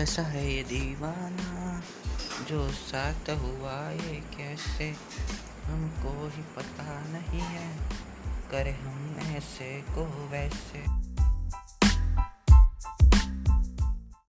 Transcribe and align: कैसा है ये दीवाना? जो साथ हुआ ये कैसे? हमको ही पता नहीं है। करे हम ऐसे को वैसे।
कैसा 0.00 0.22
है 0.22 0.52
ये 0.52 0.62
दीवाना? 0.62 1.82
जो 2.48 2.70
साथ 2.70 3.30
हुआ 3.30 3.90
ये 3.90 4.22
कैसे? 4.36 4.96
हमको 5.64 6.32
ही 6.36 6.42
पता 6.56 7.02
नहीं 7.08 7.40
है। 7.40 7.76
करे 8.50 8.70
हम 8.70 9.16
ऐसे 9.20 9.80
को 9.80 10.28
वैसे। 10.30 11.09